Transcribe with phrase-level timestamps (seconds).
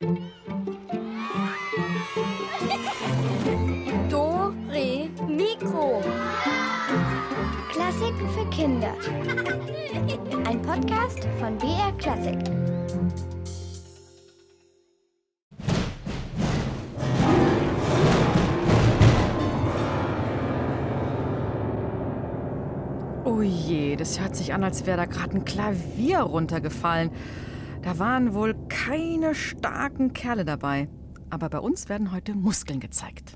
[0.00, 0.14] Do,
[4.70, 6.00] Re, Mikro.
[7.68, 8.94] Klassiken für Kinder.
[10.46, 12.38] Ein Podcast von BR Klassik.
[23.24, 27.10] Oh je, das hört sich an, als wäre da gerade ein Klavier runtergefallen.
[27.82, 30.88] Da waren wohl keine starken Kerle dabei.
[31.30, 33.34] Aber bei uns werden heute Muskeln gezeigt.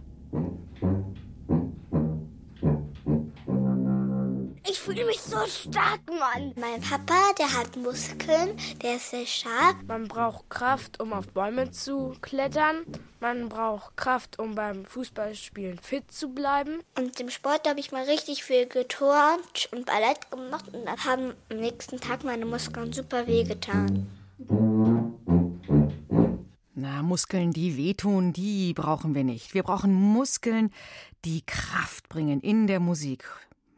[4.65, 6.55] Ich fühle mich so stark, Mann.
[6.57, 9.77] Mein Papa, der hat Muskeln, der ist sehr stark.
[9.87, 12.87] Man braucht Kraft, um auf Bäume zu klettern.
[13.21, 16.81] Man braucht Kraft, um beim Fußballspielen fit zu bleiben.
[16.97, 21.35] Und im Sport habe ich mal richtig viel geturnt und Ballett gemacht und dann haben
[21.51, 24.09] am nächsten Tag meine Muskeln super wehgetan.
[26.75, 29.55] Na, Muskeln, die wehtun, die brauchen wir nicht.
[29.55, 30.71] Wir brauchen Muskeln,
[31.25, 33.25] die Kraft bringen in der Musik.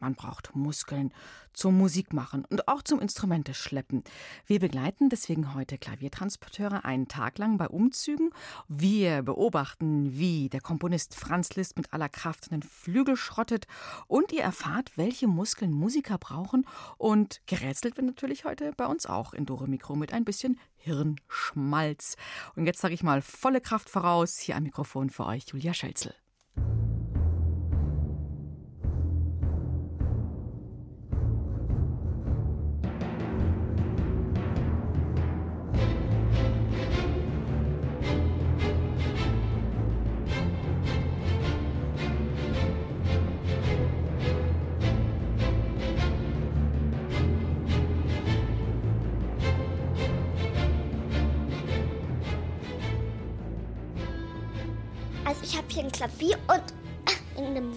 [0.05, 1.11] Man braucht Muskeln
[1.51, 4.03] zum Musikmachen und auch zum Instrumente schleppen.
[4.45, 8.29] Wir begleiten deswegen heute Klaviertransporteure einen Tag lang bei Umzügen.
[8.67, 13.65] Wir beobachten, wie der Komponist Franz Liszt mit aller Kraft einen Flügel schrottet
[14.05, 16.67] und ihr erfahrt, welche Muskeln Musiker brauchen
[16.99, 22.15] und gerätselt wird natürlich heute bei uns auch in Dore Mikro mit ein bisschen Hirnschmalz.
[22.55, 24.37] Und jetzt sage ich mal volle Kraft voraus.
[24.37, 26.13] Hier am Mikrofon für euch Julia Schölzel.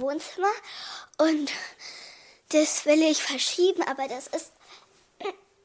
[0.09, 0.49] Wohnzimmer
[1.19, 1.53] und
[2.51, 4.53] das will ich verschieben, aber das ist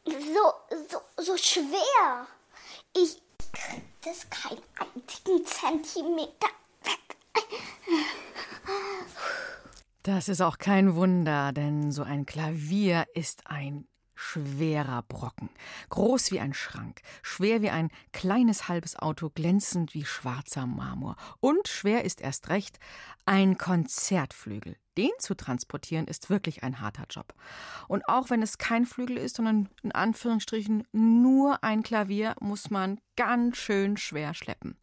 [0.06, 0.54] so,
[0.90, 2.28] so, so schwer.
[2.94, 3.22] Ich
[3.54, 6.50] krieg das keinen einzigen Zentimeter
[6.84, 7.18] weg.
[10.04, 13.88] Das ist auch kein Wunder, denn so ein Klavier ist ein
[14.24, 15.50] schwerer Brocken,
[15.90, 21.18] groß wie ein Schrank, schwer wie ein kleines halbes Auto, glänzend wie schwarzer Marmor.
[21.40, 22.80] Und schwer ist erst recht
[23.26, 24.78] ein Konzertflügel.
[24.98, 27.34] Den zu transportieren ist wirklich ein harter Job.
[27.88, 33.00] Und auch wenn es kein Flügel ist, sondern in Anführungsstrichen nur ein Klavier, muss man
[33.16, 34.78] ganz schön schwer schleppen.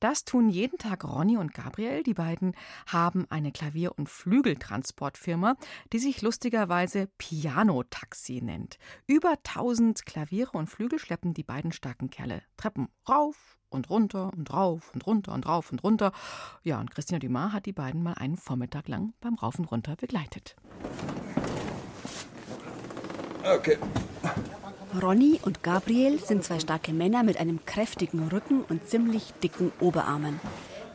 [0.00, 2.02] Das tun jeden Tag Ronny und Gabriel.
[2.02, 2.54] Die beiden
[2.86, 5.56] haben eine Klavier- und Flügeltransportfirma,
[5.92, 8.78] die sich lustigerweise Piano-Taxi nennt.
[9.06, 14.52] Über 1000 Klaviere und Flügel schleppen die beiden starken Kerle Treppen rauf und runter und
[14.52, 16.12] rauf und runter und rauf und runter.
[16.62, 19.96] Ja, und Christina Dumas hat die beiden mal einen Vormittag lang beim Rauf und Runter
[19.96, 20.56] begleitet.
[23.44, 23.78] Okay.
[25.00, 30.40] Ronny und Gabriel sind zwei starke Männer mit einem kräftigen Rücken und ziemlich dicken Oberarmen.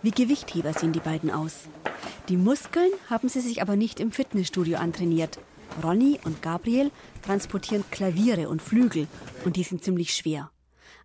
[0.01, 1.67] Wie Gewichtheber sehen die beiden aus.
[2.27, 5.39] Die Muskeln haben sie sich aber nicht im Fitnessstudio antrainiert.
[5.83, 9.07] Ronny und Gabriel transportieren Klaviere und Flügel
[9.45, 10.51] und die sind ziemlich schwer.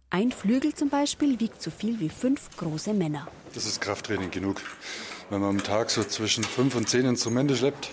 [0.08, 3.26] Ein Flügel zum Beispiel wiegt so viel wie fünf große Männer.
[3.54, 4.62] Das ist Krafttraining genug.
[5.30, 7.90] Wenn man am Tag so zwischen fünf und zehn Instrumente schleppt,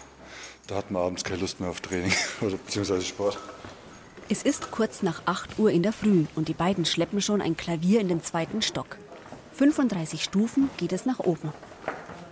[0.68, 3.40] da hat man abends keine Lust mehr auf Training oder beziehungsweise Sport.
[4.29, 7.57] Es ist kurz nach 8 Uhr in der Früh und die beiden schleppen schon ein
[7.57, 8.97] Klavier in den zweiten Stock.
[9.53, 11.52] 35 Stufen geht es nach oben.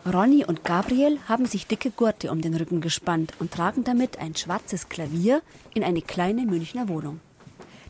[0.05, 4.35] Ronny und Gabriel haben sich dicke Gurte um den Rücken gespannt und tragen damit ein
[4.35, 5.41] schwarzes Klavier
[5.73, 7.19] in eine kleine Münchner Wohnung.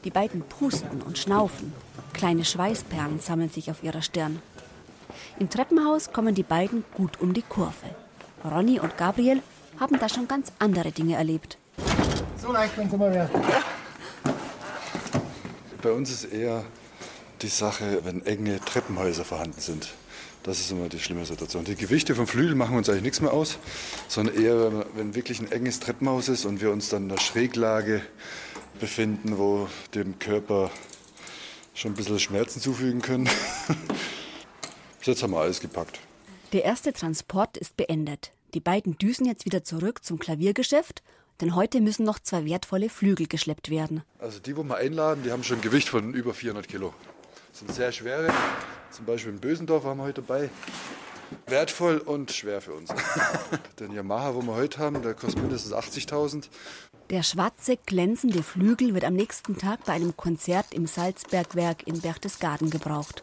[0.04, 1.74] Die beiden pusten und schnaufen.
[2.14, 4.42] Kleine Schweißperlen sammeln sich auf ihrer Stirn.
[5.40, 7.74] Im Treppenhaus kommen die beiden gut um die Kurve.
[8.44, 9.42] Ronny und Gabriel
[9.80, 11.58] haben da schon ganz andere Dinge erlebt.
[12.42, 13.30] So leicht kann es immer werden.
[15.82, 16.64] Bei uns ist eher
[17.42, 19.90] die Sache, wenn enge Treppenhäuser vorhanden sind.
[20.44, 21.64] Das ist immer die schlimme Situation.
[21.66, 23.60] Die Gewichte vom Flügel machen uns eigentlich nichts mehr aus,
[24.08, 27.20] sondern eher, wenn- wenn wirklich ein enges Treppenhaus ist und wir uns dann in der
[27.20, 28.02] Schräglage
[28.82, 30.70] befinden, wo dem Körper
[31.74, 33.30] schon ein bisschen Schmerzen zufügen können.
[34.98, 36.00] Bis jetzt haben wir alles gepackt.
[36.52, 38.32] Der erste Transport ist beendet.
[38.54, 41.02] Die beiden düsen jetzt wieder zurück zum Klaviergeschäft,
[41.40, 44.04] denn heute müssen noch zwei wertvolle Flügel geschleppt werden.
[44.20, 46.94] Also die, wo wir einladen, die haben schon ein Gewicht von über 400 Kilo.
[47.52, 48.34] Das sind sehr schwere.
[48.90, 50.50] Zum Beispiel in Bösendorf haben wir heute dabei.
[51.48, 52.90] Wertvoll und schwer für uns.
[53.80, 56.50] Den Yamaha, wo wir heute haben, der kostet mindestens 80.000.
[57.12, 62.70] Der schwarze, glänzende Flügel wird am nächsten Tag bei einem Konzert im Salzbergwerk in Berchtesgaden
[62.70, 63.22] gebraucht.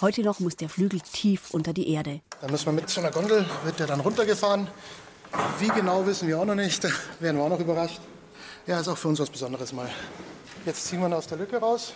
[0.00, 2.20] Heute noch muss der Flügel tief unter die Erde.
[2.40, 4.68] Da müssen wir mit so einer Gondel, wird der dann runtergefahren.
[5.58, 6.84] Wie genau wissen wir auch noch nicht,
[7.18, 7.98] werden wir auch noch überrascht.
[8.68, 9.90] Ja, ist auch für uns was Besonderes mal.
[10.64, 11.92] Jetzt ziehen wir ihn aus der Lücke raus.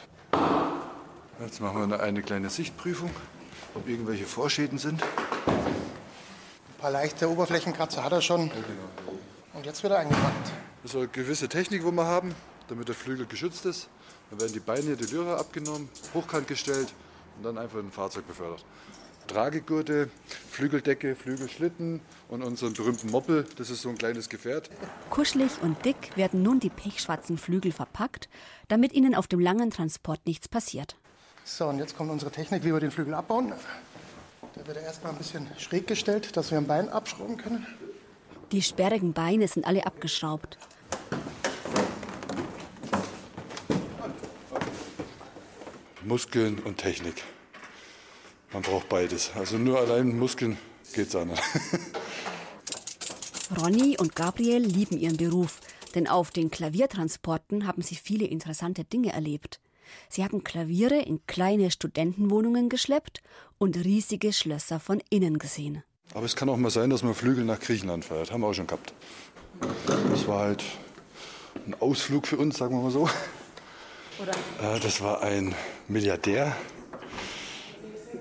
[1.38, 3.12] Jetzt machen wir eine kleine Sichtprüfung,
[3.76, 5.00] ob irgendwelche Vorschäden sind.
[5.46, 8.50] Ein paar leichte Oberflächenkratzer hat er schon.
[9.54, 10.50] Und jetzt wird er eingepackt.
[10.88, 12.34] Das ist eine gewisse Technik, die wir haben,
[12.68, 13.90] damit der Flügel geschützt ist.
[14.30, 16.94] Dann werden die Beine, die Lyra abgenommen, hochkant gestellt
[17.36, 18.64] und dann einfach in ein Fahrzeug befördert.
[19.26, 20.08] Tragegurte,
[20.50, 22.00] Flügeldecke, Flügelschlitten
[22.30, 24.70] und unseren berühmten Moppel, das ist so ein kleines Gefährt.
[25.10, 28.30] Kuschelig und dick werden nun die pechschwarzen Flügel verpackt,
[28.68, 30.96] damit ihnen auf dem langen Transport nichts passiert.
[31.44, 33.52] So, und jetzt kommt unsere Technik, wie wir den Flügel abbauen.
[34.54, 37.66] Da wird er erstmal ein bisschen schräg gestellt, dass wir ein Bein abschrauben können.
[38.52, 40.56] Die sperrigen Beine sind alle abgeschraubt.
[46.08, 47.22] Muskeln und Technik.
[48.52, 49.30] Man braucht beides.
[49.34, 50.56] Also nur allein Muskeln
[50.94, 51.42] geht's nicht.
[53.60, 55.60] Ronny und Gabriel lieben ihren Beruf,
[55.94, 59.60] denn auf den Klaviertransporten haben sie viele interessante Dinge erlebt.
[60.08, 63.22] Sie haben Klaviere in kleine Studentenwohnungen geschleppt
[63.58, 65.82] und riesige Schlösser von innen gesehen.
[66.14, 68.32] Aber es kann auch mal sein, dass man Flügel nach Griechenland fährt.
[68.32, 68.94] Haben wir auch schon gehabt.
[70.10, 70.64] Das war halt
[71.66, 73.08] ein Ausflug für uns, sagen wir mal so.
[74.20, 74.78] Oder?
[74.80, 75.54] Das war ein
[75.86, 76.54] Milliardär.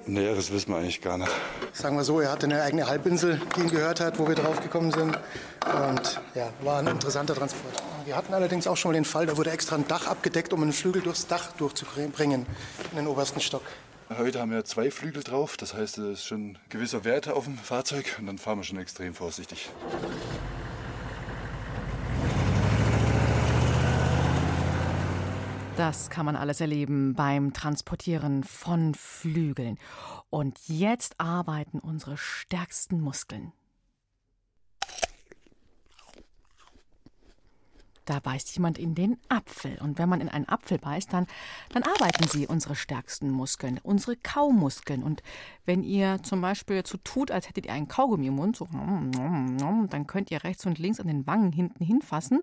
[0.06, 1.32] Näheres wissen wir eigentlich gar nicht.
[1.74, 4.62] Sagen wir so, er hatte eine eigene Halbinsel, die ihn gehört hat, wo wir drauf
[4.62, 5.18] gekommen sind.
[5.66, 7.84] Und ja, war ein interessanter Transport.
[8.06, 10.62] Wir hatten allerdings auch schon mal den Fall, da wurde extra ein Dach abgedeckt, um
[10.62, 12.46] einen Flügel durchs Dach durchzubringen,
[12.92, 13.64] in den obersten Stock.
[14.18, 17.58] Heute haben wir zwei Flügel drauf, das heißt, es ist schon gewisser Wert auf dem
[17.58, 19.70] Fahrzeug und dann fahren wir schon extrem vorsichtig.
[25.78, 29.78] Das kann man alles erleben beim Transportieren von Flügeln.
[30.32, 33.54] Und jetzt arbeiten unsere stärksten Muskeln.
[38.08, 39.78] Da beißt jemand in den Apfel.
[39.82, 41.28] Und wenn man in einen Apfel beißt, dann,
[41.70, 45.04] dann arbeiten sie unsere stärksten Muskeln, unsere Kaumuskeln.
[45.04, 45.22] Und
[45.66, 50.08] wenn ihr zum Beispiel so tut, als hättet ihr einen Kaugummi im Mund, so, dann
[50.08, 52.40] könnt ihr rechts und links an den Wangen hinten hinfassen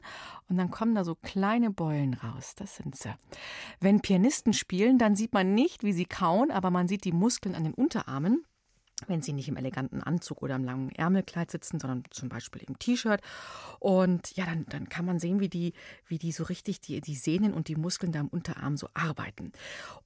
[0.51, 2.55] und dann kommen da so kleine Beulen raus.
[2.57, 3.15] Das sind sie.
[3.81, 7.55] Wenn Pianisten spielen, dann sieht man nicht, wie sie kauen, aber man sieht die Muskeln
[7.55, 8.45] an den Unterarmen
[9.09, 12.79] wenn sie nicht im eleganten Anzug oder im langen Ärmelkleid sitzen, sondern zum Beispiel im
[12.79, 13.21] T-Shirt.
[13.79, 15.73] Und ja, dann, dann kann man sehen, wie die,
[16.07, 19.53] wie die so richtig die, die Sehnen und die Muskeln da im Unterarm so arbeiten.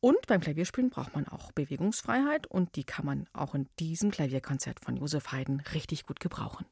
[0.00, 4.81] Und beim Klavierspielen braucht man auch Bewegungsfreiheit und die kann man auch in diesem Klavierkonzert
[4.81, 6.67] von Josef Haydn richtig gut gebrauchen.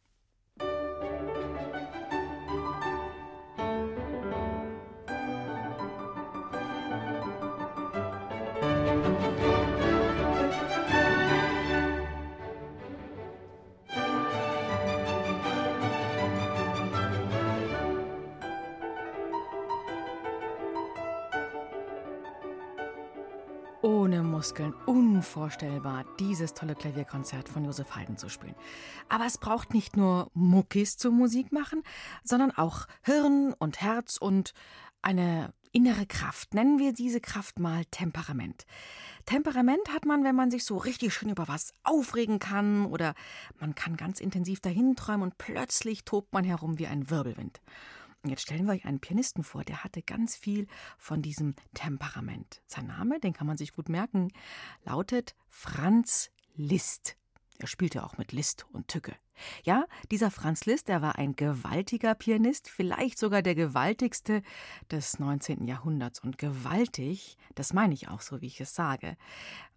[24.37, 28.55] Muskeln unvorstellbar, dieses tolle Klavierkonzert von Josef Haydn zu spielen.
[29.09, 31.83] Aber es braucht nicht nur Muckis zum Musik machen,
[32.23, 34.53] sondern auch Hirn und Herz und
[35.01, 36.53] eine innere Kraft.
[36.53, 38.67] Nennen wir diese Kraft mal Temperament.
[39.25, 43.15] Temperament hat man, wenn man sich so richtig schön über was aufregen kann oder
[43.59, 47.63] man kann ganz intensiv dahin träumen und plötzlich tobt man herum wie ein Wirbelwind.
[48.29, 50.67] Jetzt stellen wir euch einen Pianisten vor, der hatte ganz viel
[50.99, 52.63] von diesem Temperament.
[52.67, 54.33] Sein Name, den kann man sich gut merken,
[54.85, 57.17] lautet Franz Liszt.
[57.59, 59.15] Er spielte auch mit Liszt und Tücke.
[59.65, 64.43] Ja, dieser Franz Liszt, der war ein gewaltiger Pianist, vielleicht sogar der gewaltigste
[64.91, 65.67] des 19.
[65.67, 66.21] Jahrhunderts.
[66.21, 69.17] Und gewaltig, das meine ich auch so, wie ich es sage.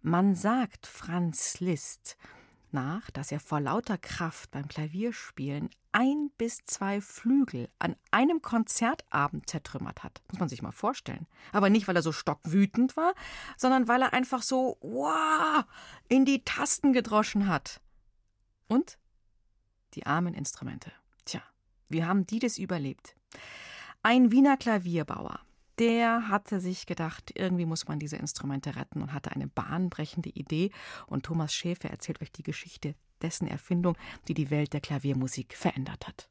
[0.02, 2.16] Man sagt Franz Liszt
[2.72, 9.48] nach, dass er vor lauter Kraft beim Klavierspielen ein bis zwei Flügel an einem Konzertabend
[9.48, 10.22] zertrümmert hat.
[10.30, 11.26] Muss man sich mal vorstellen.
[11.52, 13.14] Aber nicht, weil er so stockwütend war,
[13.56, 15.64] sondern weil er einfach so wow,
[16.08, 17.80] in die Tasten gedroschen hat.
[18.68, 18.98] Und
[19.94, 20.92] die armen Instrumente.
[21.24, 21.42] Tja,
[21.88, 23.16] wie haben die das überlebt?
[24.02, 25.40] Ein Wiener Klavierbauer,
[25.80, 30.70] der hatte sich gedacht, irgendwie muss man diese Instrumente retten und hatte eine bahnbrechende Idee.
[31.06, 33.96] Und Thomas Schäfer erzählt euch die Geschichte dessen Erfindung,
[34.28, 36.28] die die Welt der Klaviermusik verändert hat.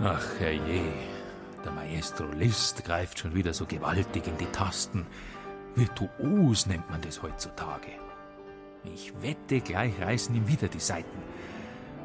[0.00, 0.92] Ach herrje,
[1.64, 5.06] der Maestro Liszt greift schon wieder so gewaltig in die Tasten.
[5.74, 8.03] Virtuos nennt man das heutzutage.
[8.92, 11.22] Ich wette, gleich reißen ihm wieder die Seiten.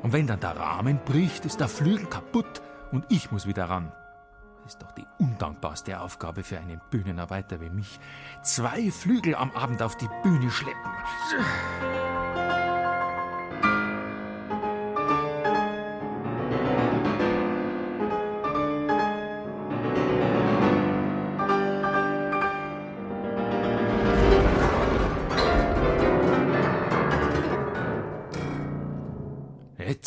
[0.02, 3.92] Und wenn dann der Rahmen bricht, ist der Flügel kaputt Und ich muss wieder ran.
[4.64, 8.00] Das ist doch die undankbarste Aufgabe für einen Bühnenarbeiter wie mich.
[8.44, 10.92] Zwei Flügel am Abend auf die Bühne schleppen.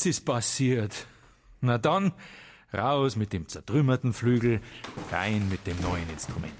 [0.03, 1.07] Jetzt ist passiert.
[1.61, 2.11] Na dann,
[2.75, 4.61] raus mit dem zertrümmerten Flügel,
[5.13, 6.53] rein mit dem neuen Instrument.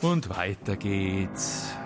[0.00, 1.76] Und weiter geht's.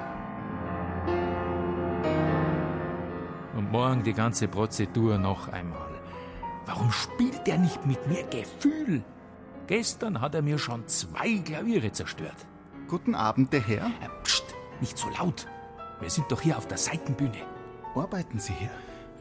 [3.54, 6.00] Und morgen die ganze Prozedur noch einmal.
[6.64, 9.04] Warum spielt er nicht mit mir Gefühl?
[9.66, 12.46] Gestern hat er mir schon zwei Klaviere zerstört.
[12.86, 13.90] Guten Abend, der Herr.
[14.22, 14.44] Pst,
[14.80, 15.46] nicht so laut.
[16.00, 17.42] Wir sind doch hier auf der Seitenbühne.
[17.94, 18.70] Arbeiten Sie hier?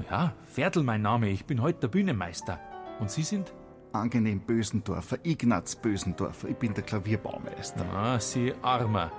[0.09, 1.29] Ja, Viertel mein Name.
[1.29, 2.59] Ich bin heute der Bühnenmeister.
[2.99, 3.51] Und Sie sind?
[3.93, 6.49] Angenehm Bösendorfer, Ignaz Bösendorfer.
[6.49, 7.83] Ich bin der Klavierbaumeister.
[7.93, 9.11] Ah, Sie Armer.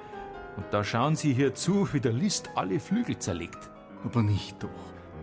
[0.57, 3.71] Und da schauen Sie hier zu, wie der List alle Flügel zerlegt.
[4.05, 4.69] Aber nicht doch.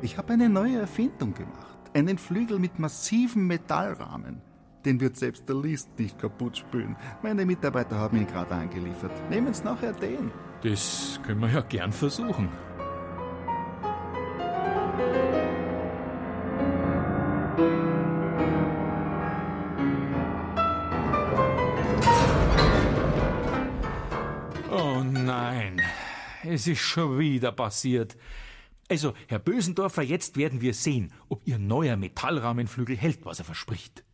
[0.02, 1.78] Ich habe eine neue Erfindung gemacht.
[1.94, 4.42] Einen Flügel mit massiven Metallrahmen.
[4.84, 6.98] Den wird selbst der List nicht kaputt spülen.
[7.24, 9.12] Meine Mitarbeiter haben ihn gerade angeliefert.
[9.30, 10.32] Nehmen Sie nachher den.
[10.66, 12.50] Das können wir ja gern versuchen.
[24.72, 25.80] Oh nein,
[26.44, 28.18] es ist schon wieder passiert.
[28.90, 34.05] Also, Herr Bösendorfer, jetzt werden wir sehen, ob Ihr neuer Metallrahmenflügel hält, was er verspricht.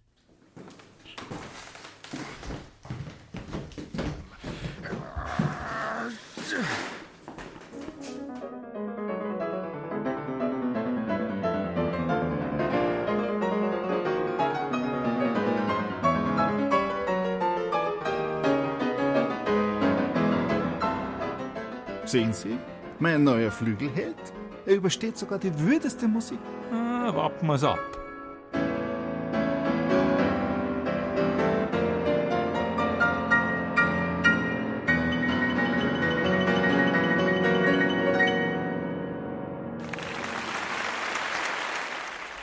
[22.12, 22.58] Sehen Sie,
[23.00, 24.34] mein neuer Flügel hält.
[24.66, 26.40] Er übersteht sogar die würdeste Musik.
[26.70, 27.80] Ah, warten wir's ab.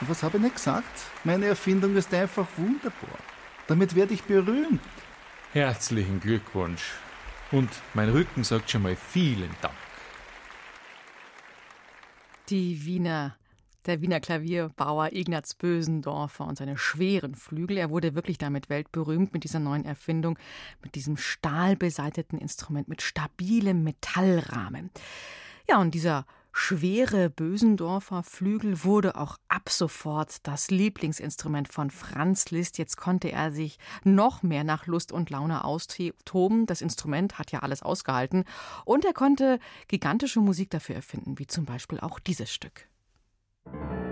[0.01, 0.99] Was habe ich nicht gesagt?
[1.25, 3.19] Meine Erfindung ist einfach wunderbar.
[3.67, 4.81] Damit werde ich berühmt.
[5.53, 6.95] Herzlichen Glückwunsch.
[7.51, 9.75] Und mein Rücken sagt schon mal vielen Dank.
[12.51, 13.37] Die Wiener,
[13.87, 17.79] der Wiener Klavierbauer Ignaz Bösendorfer und seine schweren Flügel.
[17.79, 20.39] Er wurde wirklich damit weltberühmt mit dieser neuen Erfindung,
[20.83, 24.91] mit diesem stahlbeseiteten Instrument, mit stabilem Metallrahmen.
[25.69, 26.27] Ja, und dieser
[26.59, 32.79] schwere Bösendorfer Flügel wurde auch ab sofort das Lieblingsinstrument von Franz Liszt.
[32.79, 36.67] Jetzt konnte er sich noch mehr nach Lust und Laune austoben.
[36.67, 38.45] Das Instrument hat ja alles ausgehalten.
[38.85, 42.89] Und er konnte gigantische Musik dafür erfinden, wie zum Beispiel auch dieses Stück.
[43.65, 44.08] Pling,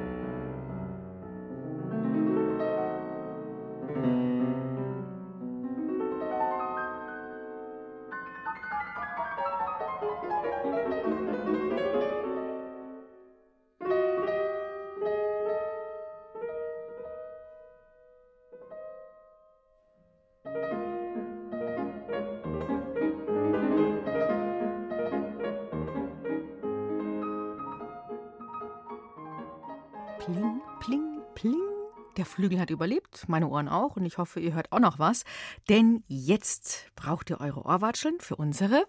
[32.67, 35.23] hat überlebt, meine Ohren auch, und ich hoffe, ihr hört auch noch was.
[35.69, 38.87] Denn jetzt braucht ihr eure Ohrwatscheln für unsere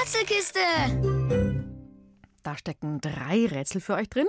[0.00, 0.58] Rätselkiste!
[2.42, 4.26] Da stecken drei Rätsel für euch drin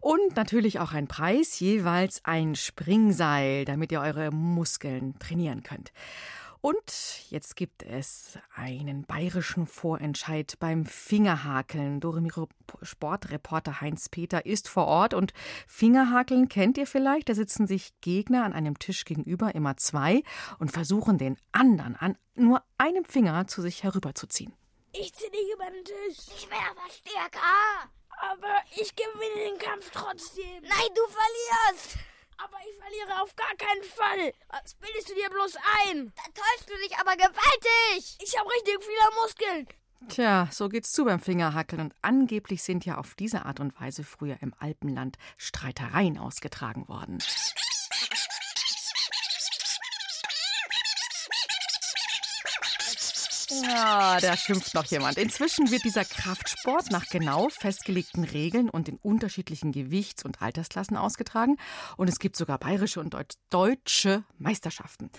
[0.00, 5.92] und natürlich auch ein Preis, jeweils ein Springseil, damit ihr eure Muskeln trainieren könnt.
[6.62, 11.98] Und jetzt gibt es einen bayerischen Vorentscheid beim Fingerhakeln.
[11.98, 12.48] Doremiro
[12.82, 15.32] Sportreporter Heinz Peter ist vor Ort und
[15.66, 17.28] Fingerhakeln kennt ihr vielleicht.
[17.28, 20.22] Da sitzen sich Gegner an einem Tisch gegenüber, immer zwei,
[20.60, 24.54] und versuchen den anderen an nur einem Finger zu sich herüberzuziehen.
[24.92, 26.26] Ich zieh dich über den Tisch.
[26.36, 27.90] Ich bin aber stärker.
[28.20, 30.62] Aber ich gewinne den Kampf trotzdem.
[30.62, 31.98] Nein, du verlierst.
[32.44, 34.32] Aber ich verliere auf gar keinen Fall.
[34.48, 35.56] Was bildest du dir bloß
[35.86, 36.12] ein?
[36.16, 38.16] Da täuschst du dich aber gewaltig.
[38.20, 39.68] Ich habe richtig viele Muskeln.
[40.08, 41.80] Tja, so geht's zu beim Fingerhackeln.
[41.80, 47.18] Und angeblich sind ja auf diese Art und Weise früher im Alpenland Streitereien ausgetragen worden.
[53.62, 55.18] Ja, da schimpft noch jemand.
[55.18, 61.56] Inzwischen wird dieser Kraftsport nach genau festgelegten Regeln und in unterschiedlichen Gewichts- und Altersklassen ausgetragen.
[61.96, 63.16] Und es gibt sogar bayerische und
[63.50, 65.10] deutsche Meisterschaften.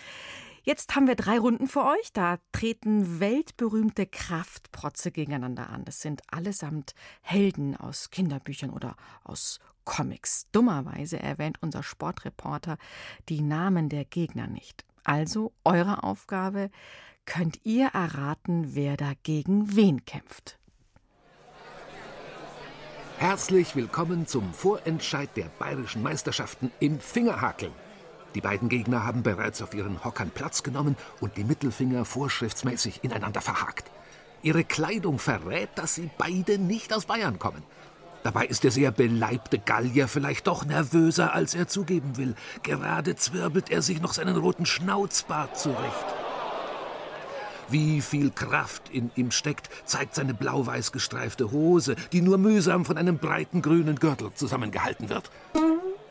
[0.65, 2.13] Jetzt haben wir drei Runden für euch.
[2.13, 5.83] Da treten weltberühmte Kraftprotze gegeneinander an.
[5.83, 10.47] Das sind allesamt Helden aus Kinderbüchern oder aus Comics.
[10.53, 12.77] Dummerweise erwähnt unser Sportreporter
[13.27, 14.85] die Namen der Gegner nicht.
[15.03, 16.69] Also eure Aufgabe,
[17.25, 20.57] könnt ihr erraten, wer da gegen wen kämpft.
[23.17, 27.71] Herzlich willkommen zum Vorentscheid der bayerischen Meisterschaften im Fingerhakeln.
[28.35, 33.41] Die beiden Gegner haben bereits auf ihren Hockern Platz genommen und die Mittelfinger vorschriftsmäßig ineinander
[33.41, 33.91] verhakt.
[34.41, 37.63] Ihre Kleidung verrät, dass sie beide nicht aus Bayern kommen.
[38.23, 42.35] Dabei ist der sehr beleibte Gallier vielleicht doch nervöser, als er zugeben will.
[42.63, 46.05] Gerade zwirbelt er sich noch seinen roten Schnauzbart zurecht.
[47.69, 52.97] Wie viel Kraft in ihm steckt, zeigt seine blau-weiß gestreifte Hose, die nur mühsam von
[52.97, 55.29] einem breiten grünen Gürtel zusammengehalten wird.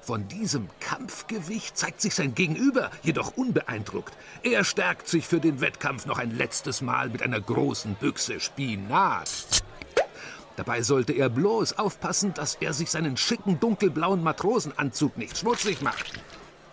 [0.00, 4.12] Von diesem Kampfgewicht zeigt sich sein Gegenüber jedoch unbeeindruckt.
[4.42, 9.62] Er stärkt sich für den Wettkampf noch ein letztes Mal mit einer großen Büchse Spinat.
[10.56, 16.12] Dabei sollte er bloß aufpassen, dass er sich seinen schicken dunkelblauen Matrosenanzug nicht schmutzig macht.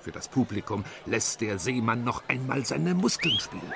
[0.01, 3.73] Für das Publikum lässt der Seemann noch einmal seine Muskeln spielen.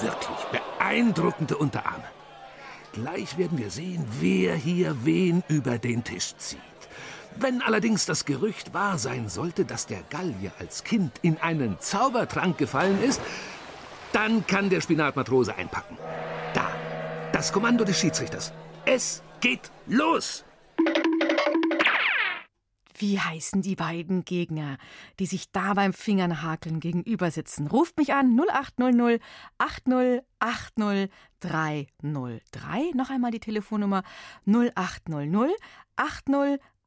[0.00, 2.04] Wirklich beeindruckende Unterarme.
[2.92, 6.60] Gleich werden wir sehen, wer hier wen über den Tisch zieht.
[7.38, 12.56] Wenn allerdings das Gerücht wahr sein sollte, dass der Gallier als Kind in einen Zaubertrank
[12.56, 13.20] gefallen ist,
[14.12, 15.98] dann kann der Spinatmatrose einpacken.
[16.54, 16.66] Da,
[17.32, 18.52] das Kommando des Schiedsrichters.
[18.86, 20.44] Es geht los!
[22.98, 24.78] Wie heißen die beiden Gegner,
[25.18, 27.66] die sich da beim Fingernhakeln gegenüber sitzen?
[27.66, 29.20] Ruft mich an 0800
[29.58, 32.92] 8080 303.
[32.94, 34.02] Noch einmal die Telefonnummer
[34.46, 35.58] 0800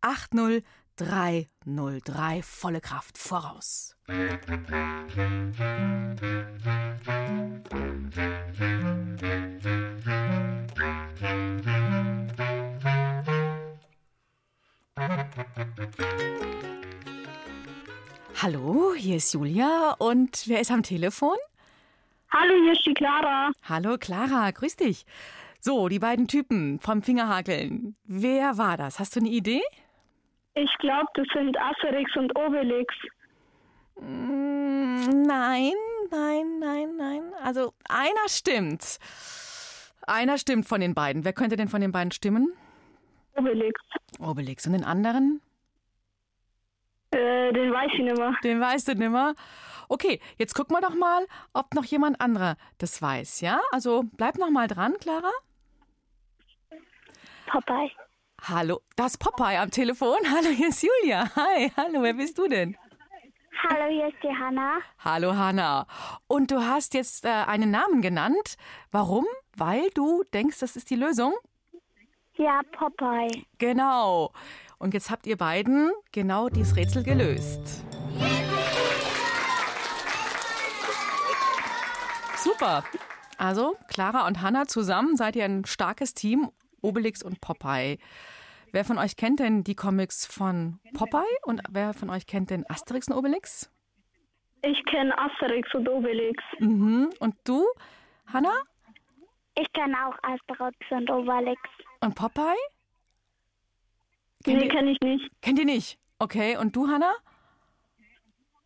[0.02, 0.64] 80
[1.02, 2.42] 80303.
[2.44, 3.96] Volle Kraft voraus.
[18.42, 21.36] Hallo, hier ist Julia und wer ist am Telefon?
[22.32, 23.52] Hallo, hier ist die Clara.
[23.64, 25.06] Hallo Clara, grüß dich.
[25.60, 27.98] So, die beiden Typen vom Fingerhakeln.
[28.06, 29.00] Wer war das?
[29.00, 29.62] Hast du eine Idee?
[30.62, 32.94] Ich glaube, das sind Asterix und Obelix.
[34.00, 35.74] Mm, Nein,
[36.12, 37.34] nein, nein, nein.
[37.44, 38.98] Also einer stimmt.
[40.08, 41.24] Einer stimmt von den beiden.
[41.24, 42.54] Wer könnte denn von den beiden stimmen?
[43.36, 43.80] Obelix.
[44.20, 44.66] Obelix.
[44.66, 45.42] Und den anderen?
[47.12, 48.36] Äh, den weiß ich nicht mehr.
[48.44, 49.36] Den weißt du nimmer.
[49.88, 53.60] Okay, jetzt gucken wir doch mal, ob noch jemand anderer das weiß, ja?
[53.72, 55.32] Also bleib noch mal dran, Clara.
[57.48, 57.92] Popeye.
[58.48, 60.18] Hallo, das ist Popeye am Telefon.
[60.30, 61.30] Hallo, hier ist Julia.
[61.36, 62.78] Hi, hallo, wer bist du denn?
[63.68, 64.78] Hallo, hier ist die Hanna.
[65.00, 65.86] Hallo, Hanna.
[66.28, 68.56] Und du hast jetzt äh, einen Namen genannt.
[68.92, 69.26] Warum?
[69.58, 71.34] Weil du denkst, das ist die Lösung?
[72.38, 73.44] Ja, Popeye.
[73.58, 74.32] Genau.
[74.78, 77.84] Und jetzt habt ihr beiden genau dieses Rätsel gelöst.
[82.38, 82.86] Super.
[83.38, 86.50] Also, Clara und Hanna zusammen seid ihr ein starkes Team,
[86.82, 87.98] Obelix und Popeye.
[88.72, 92.66] Wer von euch kennt denn die Comics von Popeye und wer von euch kennt denn
[92.70, 93.72] Asterix und Obelix?
[94.62, 96.44] Ich kenne Asterix und Obelix.
[96.60, 97.10] Mhm.
[97.20, 97.66] Und du,
[98.28, 98.54] Hanna?
[99.56, 101.62] Ich kenne auch Asterix und Obelix.
[102.02, 102.56] Und Popeye?
[104.46, 105.30] Nee, kenne ich nicht.
[105.42, 106.00] Kennt ihr nicht?
[106.20, 107.14] Okay, und du, Hanna?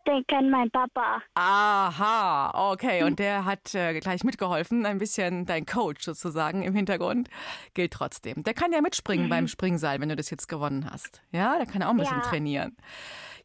[0.05, 1.21] Den kennt mein Papa.
[1.35, 3.03] Aha, okay.
[3.03, 7.29] Und der hat äh, gleich mitgeholfen, ein bisschen dein Coach sozusagen im Hintergrund.
[7.73, 8.43] Gilt trotzdem.
[8.43, 11.21] Der kann ja mitspringen beim Springseil, wenn du das jetzt gewonnen hast.
[11.31, 12.23] Ja, der kann ja auch ein bisschen Ja.
[12.29, 12.75] trainieren.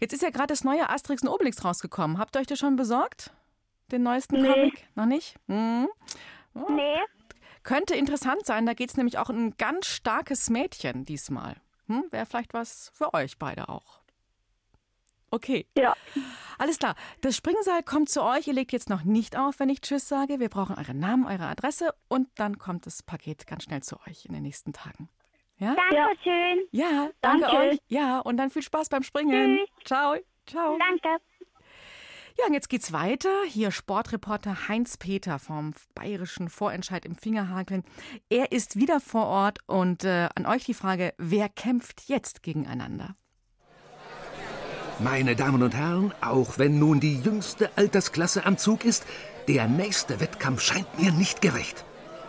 [0.00, 2.18] Jetzt ist ja gerade das neue Asterix und Obelix rausgekommen.
[2.18, 3.32] Habt ihr euch das schon besorgt?
[3.92, 4.48] Den neuesten Nee.
[4.52, 4.88] Comic?
[4.96, 5.36] Noch nicht?
[5.46, 5.88] Hm.
[6.54, 6.66] Oh.
[6.72, 6.98] Nee.
[7.62, 8.66] Könnte interessant sein.
[8.66, 11.56] Da geht es nämlich auch um ein ganz starkes Mädchen diesmal.
[11.86, 12.04] Hm?
[12.10, 14.00] Wäre vielleicht was für euch beide auch.
[15.30, 15.66] Okay.
[15.76, 15.94] Ja.
[16.58, 16.94] Alles klar.
[17.20, 18.48] Das Springseil kommt zu euch.
[18.48, 20.40] Ihr legt jetzt noch nicht auf, wenn ich Tschüss sage.
[20.40, 24.24] Wir brauchen euren Namen, eure Adresse und dann kommt das Paket ganz schnell zu euch
[24.26, 25.08] in den nächsten Tagen.
[25.58, 25.74] Ja?
[25.74, 26.66] Dankeschön.
[26.70, 27.56] Ja, danke, Danke.
[27.56, 27.78] euch.
[27.88, 29.58] Ja, und dann viel Spaß beim Springen.
[29.84, 30.16] Ciao.
[30.46, 30.78] Ciao.
[30.78, 31.22] Danke.
[32.38, 33.30] Ja, und jetzt geht's weiter.
[33.48, 37.84] Hier Sportreporter Heinz-Peter vom Bayerischen Vorentscheid im Fingerhakeln.
[38.30, 43.16] Er ist wieder vor Ort und äh, an euch die Frage, wer kämpft jetzt gegeneinander?
[45.00, 49.04] Meine Damen und Herren, auch wenn nun die jüngste Altersklasse am Zug ist,
[49.46, 51.84] der nächste Wettkampf scheint mir nicht gerecht.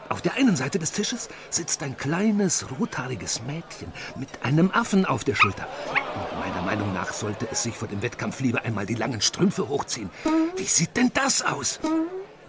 [0.08, 5.24] Auf der einen Seite des Tisches sitzt ein kleines, rothaariges Mädchen mit einem Affen auf
[5.24, 5.68] der Schulter.
[6.14, 9.68] Und meiner Meinung nach sollte es sich vor dem Wettkampf lieber einmal die langen Strümpfe
[9.68, 10.12] hochziehen.
[10.56, 11.80] Wie sieht denn das aus?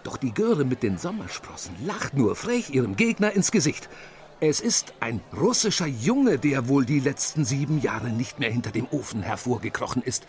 [0.05, 3.89] Doch die Göre mit den Sommersprossen lacht nur frech ihrem Gegner ins Gesicht.
[4.43, 8.87] Es ist ein russischer Junge, der wohl die letzten sieben Jahre nicht mehr hinter dem
[8.91, 10.27] Ofen hervorgekrochen ist.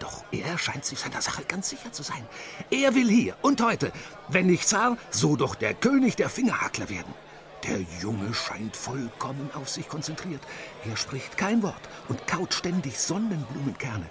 [0.00, 2.26] Doch er scheint sich seiner Sache ganz sicher zu sein.
[2.72, 3.92] Er will hier und heute,
[4.26, 7.14] wenn nicht Zar, so doch der König der Fingerhackler werden.
[7.62, 10.42] Der Junge scheint vollkommen auf sich konzentriert.
[10.84, 14.10] Er spricht kein Wort und kaut ständig Sonnenblumenkerne.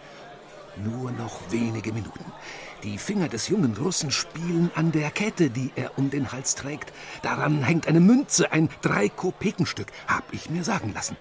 [0.77, 2.31] Nur noch wenige Minuten.
[2.83, 6.91] Die Finger des jungen Russen spielen an der Kette, die er um den Hals trägt.
[7.21, 11.15] Daran hängt eine Münze, ein Drei-Kopekenstück, hab ich mir sagen lassen.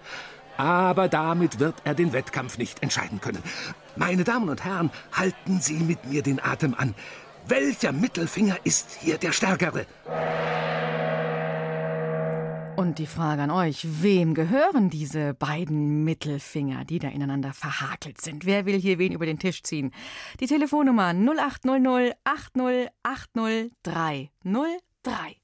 [0.57, 3.43] Aber damit wird er den Wettkampf nicht entscheiden können.
[3.95, 6.95] Meine Damen und Herren, halten Sie mit mir den Atem an.
[7.47, 9.87] Welcher Mittelfinger ist hier der stärkere?
[12.77, 18.47] Und die Frage an euch, wem gehören diese beiden Mittelfinger, die da ineinander verhakelt sind?
[18.47, 19.93] Wer will hier wen über den Tisch ziehen?
[20.41, 22.91] Die Telefonnummer 0800 80
[23.83, 25.37] 303.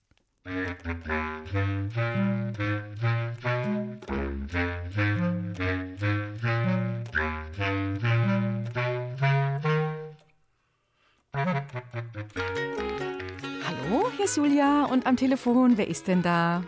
[13.66, 16.62] Hallo, hier ist Julia und am Telefon, wer ist denn da?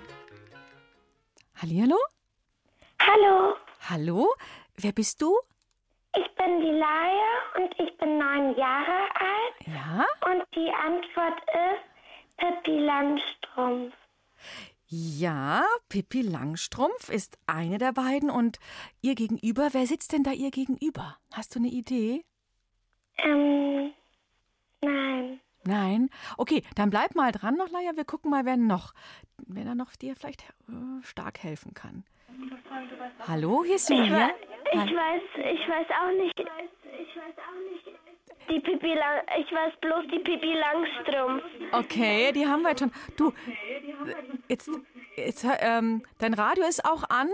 [1.79, 1.99] Hallihallo?
[3.01, 3.55] Hallo,
[3.88, 4.35] Hallo,
[4.79, 5.38] wer bist du?
[6.17, 9.67] ich bin die Laie und ich bin neun Jahre alt.
[9.67, 10.05] Ja?
[10.29, 13.95] Und die Antwort ist Pippi Langstrumpf.
[14.88, 18.59] Ja, Pippi Langstrumpf ist eine der beiden und
[19.01, 21.17] ihr gegenüber, wer sitzt denn da ihr gegenüber?
[21.33, 22.25] Hast du eine Idee?
[23.19, 23.93] Ähm,
[24.81, 25.38] nein.
[25.68, 26.09] Nein?
[26.38, 27.94] Okay, dann bleib mal dran noch, Laia.
[27.94, 28.94] Wir gucken mal, wer noch,
[29.46, 32.04] wer da noch dir vielleicht äh, stark helfen kann.
[33.26, 34.31] Hallo, hier ist Ich, Julia.
[34.72, 36.38] ich weiß, ich weiß auch nicht.
[36.38, 37.98] Ich weiß auch nicht.
[38.50, 41.42] Die Pippi Lang, ich weiß bloß die Pippi Langstrumpf.
[41.72, 42.92] Okay, die haben wir jetzt schon.
[43.18, 43.35] Du,
[44.48, 44.70] jetzt,
[45.16, 47.28] jetzt ähm, dein Radio ist auch an.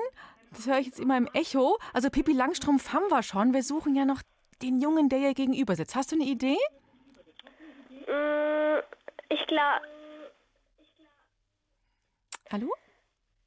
[0.50, 1.78] Das höre ich jetzt immer im Echo.
[1.92, 3.54] Also Pippi Langstrumpf haben wir schon.
[3.54, 4.22] Wir suchen ja noch
[4.60, 5.94] den Jungen, der ihr gegenüber sitzt.
[5.94, 6.56] Hast du eine Idee?
[8.14, 8.82] Mm,
[9.30, 9.86] Ich glaube,
[12.52, 12.72] Hallo?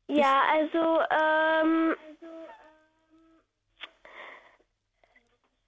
[0.07, 1.95] ja, also, ähm,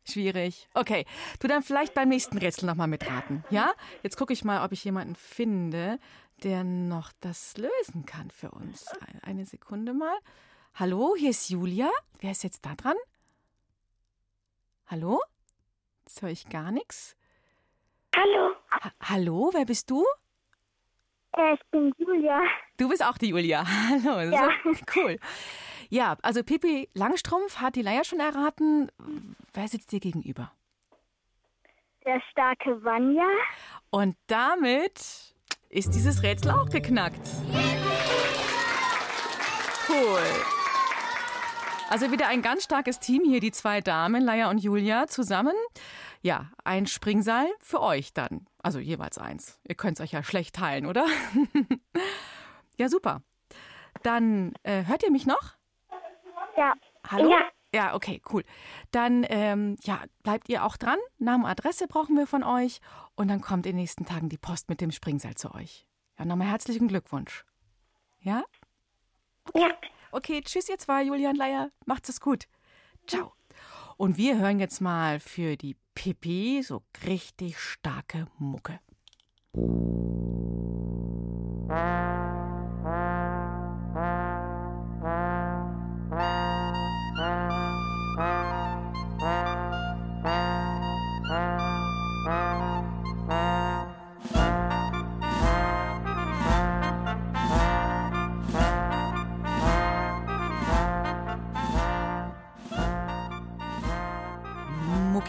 [0.05, 0.67] Schwierig.
[0.73, 1.05] Okay,
[1.39, 3.43] du dann vielleicht beim nächsten Rätsel nochmal mitraten.
[3.51, 3.73] Ja?
[4.01, 5.99] Jetzt gucke ich mal, ob ich jemanden finde,
[6.43, 8.87] der noch das lösen kann für uns.
[8.87, 10.17] Eine- Eine Sekunde mal.
[10.73, 11.91] Hallo, hier ist Julia.
[12.21, 12.95] Wer ist jetzt da dran?
[14.87, 15.21] Hallo?
[16.05, 17.15] Jetzt höre ich gar nichts.
[18.15, 18.55] Hallo.
[18.71, 20.05] Ha hallo, wer bist du?
[21.53, 22.41] ich bin Julia.
[22.77, 23.63] Du bist auch die Julia.
[24.05, 24.49] Hallo, Ja.
[24.95, 25.17] cool.
[25.89, 28.91] Ja, also Pippi Langstrumpf hat die Leier schon erraten.
[29.53, 30.51] Wer sitzt dir gegenüber?
[32.05, 33.27] Der starke Vanya.
[33.89, 34.99] Und damit
[35.69, 37.21] ist dieses Rätsel auch geknackt.
[39.87, 40.19] Cool.
[41.89, 45.55] Also wieder ein ganz starkes Team hier, die zwei Damen, Laia und Julia, zusammen.
[46.21, 48.45] Ja, ein Springseil für euch dann.
[48.61, 49.59] Also jeweils eins.
[49.63, 51.05] Ihr könnt es euch ja schlecht teilen, oder?
[52.77, 53.21] ja, super.
[54.03, 55.55] Dann äh, hört ihr mich noch?
[56.57, 56.73] Ja.
[57.07, 57.31] Hallo?
[57.31, 57.49] Ja.
[57.71, 58.43] Ja, okay, cool.
[58.89, 60.97] Dann ähm, ja, bleibt ihr auch dran.
[61.19, 62.81] Name, Adresse brauchen wir von euch.
[63.15, 65.85] Und dann kommt in den nächsten Tagen die Post mit dem Springseil zu euch.
[66.17, 67.45] Ja, nochmal herzlichen Glückwunsch.
[68.21, 68.43] Ja?
[69.53, 69.69] Ja.
[70.11, 71.69] Okay, tschüss ihr zwei, Julian Leier.
[71.85, 72.47] Macht's es gut.
[73.05, 73.33] Ciao.
[74.01, 78.79] Und wir hören jetzt mal für die Pippi so richtig starke Mucke.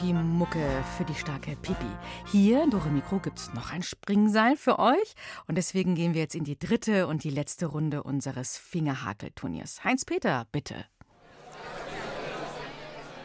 [0.01, 1.85] Mucki Mucke für die starke Pippi.
[2.33, 5.15] Hier Dore Mikro gibt's noch ein Springseil für euch.
[5.47, 9.85] Und deswegen gehen wir jetzt in die dritte und die letzte Runde unseres Fingerhakelturniers.
[9.85, 10.87] Heinz-Peter, bitte.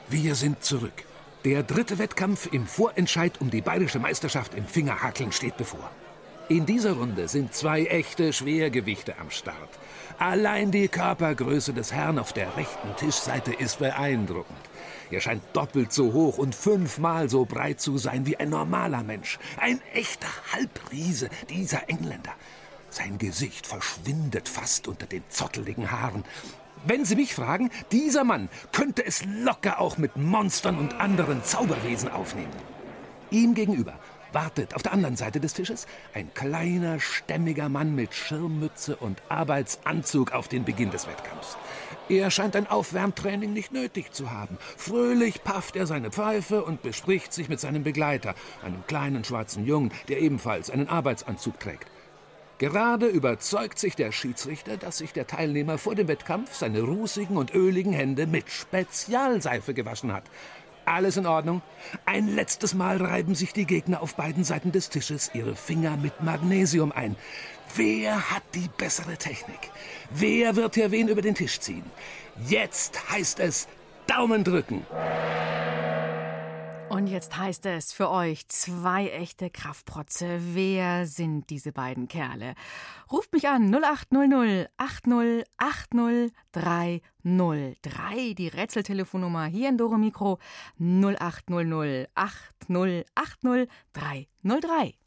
[0.10, 1.06] Wir sind zurück.
[1.46, 5.92] Der dritte Wettkampf im Vorentscheid um die bayerische Meisterschaft im Fingerhakeln steht bevor.
[6.48, 9.70] In dieser Runde sind zwei echte Schwergewichte am Start.
[10.20, 14.60] Allein die Körpergröße des Herrn auf der rechten Tischseite ist beeindruckend.
[15.10, 19.40] Er scheint doppelt so hoch und fünfmal so breit zu sein wie ein normaler Mensch.
[19.60, 22.34] Ein echter Halbriese, dieser Engländer.
[22.92, 26.24] Sein Gesicht verschwindet fast unter den zotteligen Haaren.
[26.86, 32.10] Wenn Sie mich fragen, dieser Mann könnte es locker auch mit Monstern und anderen Zauberwesen
[32.12, 32.54] aufnehmen.
[33.32, 33.98] Ihm gegenüber
[34.34, 40.32] wartet auf der anderen Seite des Tisches ein kleiner, stämmiger Mann mit Schirmmütze und Arbeitsanzug
[40.32, 41.58] auf den Beginn des Wettkampfs.
[42.08, 44.58] Er scheint ein Aufwärmtraining nicht nötig zu haben.
[44.78, 49.92] Fröhlich pafft er seine Pfeife und bespricht sich mit seinem Begleiter, einem kleinen schwarzen Jungen,
[50.08, 51.88] der ebenfalls einen Arbeitsanzug trägt.
[52.58, 57.54] Gerade überzeugt sich der Schiedsrichter, dass sich der Teilnehmer vor dem Wettkampf seine rußigen und
[57.54, 60.24] öligen Hände mit Spezialseife gewaschen hat.
[60.86, 61.62] Alles in Ordnung.
[62.06, 66.22] Ein letztes Mal reiben sich die Gegner auf beiden Seiten des Tisches ihre Finger mit
[66.22, 67.16] Magnesium ein.
[67.76, 69.72] Wer hat die bessere Technik?
[70.12, 71.84] Wer wird hier wen über den Tisch ziehen?
[72.48, 73.68] Jetzt heißt es
[74.08, 74.86] Daumen drücken.
[76.90, 80.40] Und jetzt heißt es für euch zwei echte Kraftprotze.
[80.54, 82.54] Wer sind diese beiden Kerle?
[83.12, 88.34] Ruft mich an 0800 80 80 303.
[88.38, 90.40] Die Rätseltelefonnummer hier in Doro Mikro
[90.80, 95.05] 0800 80 80 303.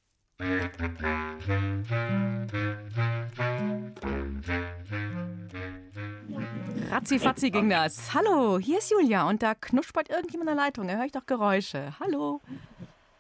[6.90, 8.14] Ratzi-fatzi ging das.
[8.14, 10.86] Hallo, hier ist Julia und da knuspert irgendjemand in der Leitung.
[10.86, 11.92] Da höre ich doch Geräusche.
[11.98, 12.40] Hallo.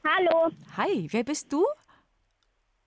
[0.06, 0.52] Hallo.
[0.76, 1.64] Hi, wer bist du?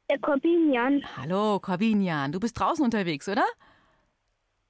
[0.09, 1.03] Der Corbinian.
[1.17, 2.31] Hallo, Corbinian.
[2.31, 3.45] Du bist draußen unterwegs, oder?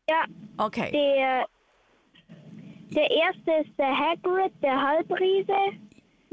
[0.10, 0.26] Ja.
[0.58, 0.89] Okay.
[0.91, 1.45] Der,
[2.95, 5.78] der erste ist der Hagrid, der Halbriese.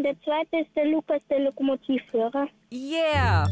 [0.00, 2.46] Der zweite ist der Lukas, der Lokomotivführer.
[2.72, 3.48] Yeah!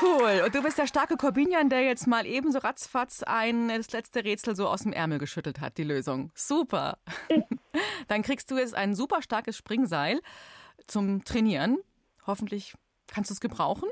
[0.00, 0.42] Cool.
[0.42, 4.24] Und du bist der starke Corbinian, der jetzt mal eben so ratzfatz ein das letzte
[4.24, 6.32] Rätsel so aus dem Ärmel geschüttelt hat, die Lösung.
[6.34, 6.96] Super.
[8.08, 10.20] Dann kriegst du jetzt ein super starkes Springseil
[10.86, 11.76] zum Trainieren.
[12.26, 12.72] Hoffentlich
[13.06, 13.90] kannst du es gebrauchen.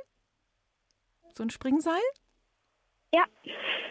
[1.34, 2.02] So ein Springseil?
[3.12, 3.24] Ja.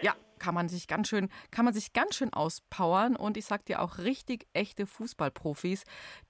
[0.02, 3.16] Ja, kann man sich ganz schön, kann man sich ganz schön auspowern.
[3.16, 5.86] Und ich sag dir auch richtig echte Fußballprofis,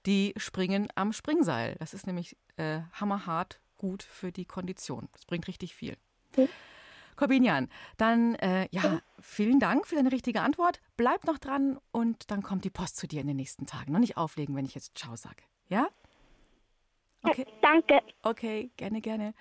[0.06, 1.74] die springen am Springseil.
[1.80, 5.08] Das ist nämlich äh, hammerhart gut für die Kondition.
[5.12, 5.96] Das bringt richtig viel.
[6.36, 6.48] Mhm.
[7.16, 10.80] Corbinian, dann äh, ja, vielen Dank für deine richtige Antwort.
[10.96, 13.92] Bleib noch dran und dann kommt die Post zu dir in den nächsten Tagen.
[13.92, 15.42] Noch nicht auflegen, wenn ich jetzt Ciao sage.
[15.68, 15.88] Ja?
[17.24, 17.46] Okay.
[17.62, 18.00] Danke.
[18.22, 19.34] Okay, gerne, gerne.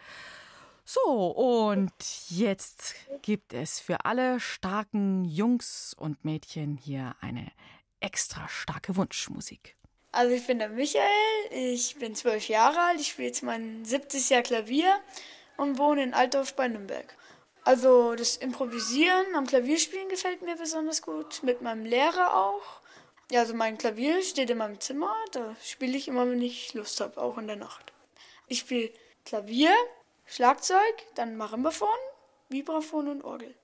[0.86, 1.93] So, und
[2.30, 7.52] jetzt gibt es für alle starken Jungs und Mädchen hier eine
[8.02, 9.78] extra starke Wunschmusik.
[10.12, 11.08] Also ich bin der Michael,
[11.52, 14.30] ich bin zwölf Jahre alt, ich spiele jetzt mein 70.
[14.30, 14.93] Jahr Klavier
[15.58, 17.15] und wohne in Altdorf bei Nürnberg.
[17.63, 22.82] Also das Improvisieren am Klavierspielen gefällt mir besonders gut, mit meinem Lehrer auch.
[23.32, 27.00] Ja, also mein Klavier steht in meinem Zimmer, da spiele ich immer, wenn ich Lust
[27.00, 27.93] habe, auch in der Nacht.
[28.48, 28.91] Ich spiele
[29.26, 29.74] Klavier,
[30.26, 30.78] Schlagzeug,
[31.16, 31.88] dann Marimbaphon,
[32.50, 33.56] Vibraphon und Orgel.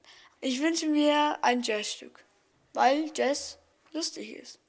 [0.41, 2.23] Ich wünsche mir ein Jazzstück,
[2.73, 3.59] weil Jazz
[3.91, 4.59] lustig ist.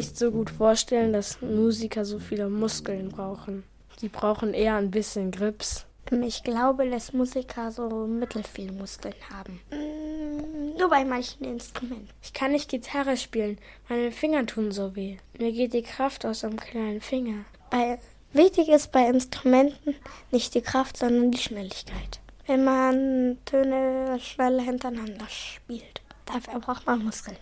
[0.00, 3.64] Nicht so gut vorstellen, dass Musiker so viele Muskeln brauchen.
[4.00, 5.84] Die brauchen eher ein bisschen Grips.
[6.22, 9.60] Ich glaube, dass Musiker so mittelfiel Muskeln haben.
[9.70, 12.08] Mm, Nur bei manchen Instrumenten.
[12.22, 13.58] Ich kann nicht Gitarre spielen,
[13.90, 15.18] meine Finger tun so weh.
[15.38, 17.44] Mir geht die Kraft aus am kleinen Finger.
[17.68, 17.98] Bei,
[18.32, 19.94] wichtig ist bei Instrumenten
[20.30, 22.20] nicht die Kraft, sondern die Schnelligkeit.
[22.46, 26.00] Wenn man Töne schnell hintereinander spielt.
[26.24, 27.36] Dafür braucht man Muskeln.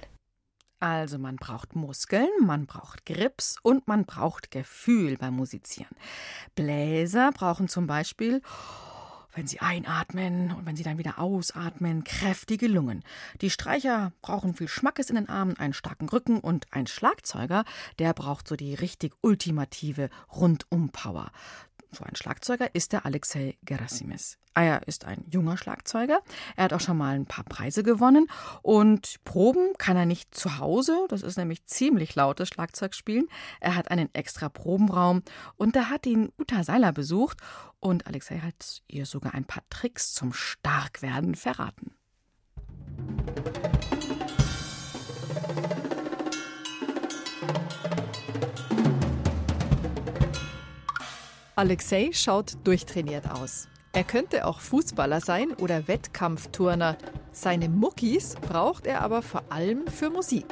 [0.81, 5.97] Also man braucht Muskeln, man braucht Grips und man braucht Gefühl beim Musizieren.
[6.55, 8.43] Bläser brauchen zum Beispiel,
[9.35, 13.03] wenn sie einatmen und wenn sie dann wieder ausatmen, kräftige Lungen.
[13.41, 17.65] Die Streicher brauchen viel Schmackes in den Armen, einen starken Rücken und ein Schlagzeuger,
[17.99, 21.31] der braucht so die richtig ultimative Rundum-Power.
[21.91, 24.39] So ein Schlagzeuger ist der Alexei Gerasimis.
[24.55, 26.21] Er ist ein junger Schlagzeuger.
[26.57, 28.27] Er hat auch schon mal ein paar Preise gewonnen.
[28.63, 31.07] Und Proben kann er nicht zu Hause.
[31.09, 33.29] Das ist nämlich ziemlich lautes Schlagzeugspielen.
[33.61, 35.23] Er hat einen extra Probenraum.
[35.57, 37.39] Und da hat ihn Uta Seiler besucht.
[37.81, 41.95] Und Alexei hat ihr sogar ein paar Tricks zum Starkwerden verraten.
[51.59, 53.67] Alexei schaut durchtrainiert aus.
[53.93, 56.97] Er könnte auch Fußballer sein oder Wettkampfturner.
[57.33, 60.47] Seine Muckis braucht er aber vor allem für Musik.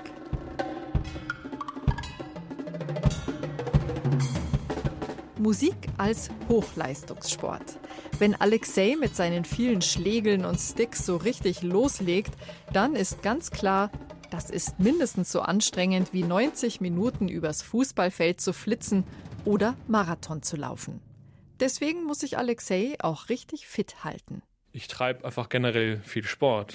[5.38, 7.78] Musik als Hochleistungssport.
[8.18, 12.34] Wenn Alexei mit seinen vielen Schlägeln und Sticks so richtig loslegt,
[12.72, 13.92] dann ist ganz klar,
[14.30, 19.04] das ist mindestens so anstrengend wie 90 Minuten übers Fußballfeld zu flitzen
[19.46, 21.00] oder Marathon zu laufen.
[21.60, 24.42] Deswegen muss sich Alexei auch richtig fit halten.
[24.72, 26.74] Ich treibe einfach generell viel Sport.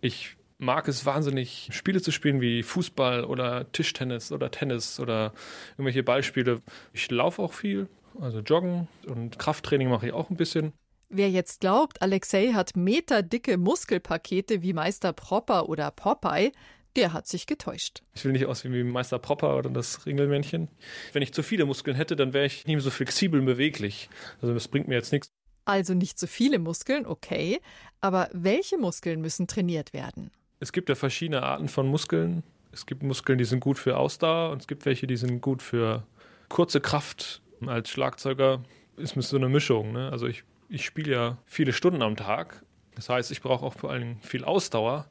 [0.00, 5.32] Ich mag es wahnsinnig, Spiele zu spielen wie Fußball oder Tischtennis oder Tennis oder
[5.72, 6.62] irgendwelche Ballspiele.
[6.92, 7.88] Ich laufe auch viel,
[8.20, 10.72] also Joggen und Krafttraining mache ich auch ein bisschen.
[11.08, 16.50] Wer jetzt glaubt, Alexei hat meterdicke Muskelpakete wie Meister Propper oder Popeye,
[16.96, 18.02] der hat sich getäuscht.
[18.14, 20.68] Ich will nicht aussehen wie Meister Propper oder das Ringelmännchen.
[21.12, 24.08] Wenn ich zu viele Muskeln hätte, dann wäre ich nicht mehr so flexibel und beweglich.
[24.40, 25.30] Also das bringt mir jetzt nichts.
[25.64, 27.60] Also nicht zu viele Muskeln, okay.
[28.00, 30.30] Aber welche Muskeln müssen trainiert werden?
[30.60, 32.42] Es gibt ja verschiedene Arten von Muskeln.
[32.72, 35.62] Es gibt Muskeln, die sind gut für Ausdauer und es gibt welche, die sind gut
[35.62, 36.06] für
[36.48, 37.42] kurze Kraft.
[37.66, 38.62] Als Schlagzeuger
[38.96, 39.92] ist es so eine Mischung.
[39.92, 40.10] Ne?
[40.10, 42.62] Also ich, ich spiele ja viele Stunden am Tag.
[42.94, 45.08] Das heißt, ich brauche auch vor allem viel Ausdauer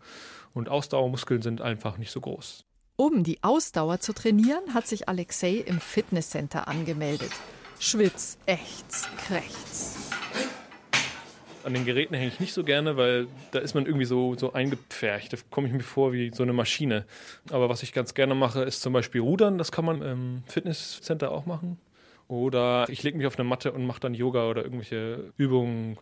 [0.56, 2.66] und Ausdauermuskeln sind einfach nicht so groß.
[2.96, 7.32] Um die Ausdauer zu trainieren, hat sich Alexei im Fitnesscenter angemeldet.
[7.78, 9.98] Schwitz, ächz, krächz.
[11.66, 14.54] An den Geräten hänge ich nicht so gerne, weil da ist man irgendwie so, so
[14.54, 15.34] eingepfercht.
[15.34, 17.06] Da komme ich mir vor wie so eine Maschine.
[17.50, 19.58] Aber was ich ganz gerne mache, ist zum Beispiel Rudern.
[19.58, 21.80] Das kann man im Fitnesscenter auch machen.
[22.28, 25.98] Oder ich lege mich auf eine Matte und mache dann Yoga oder irgendwelche Übungen.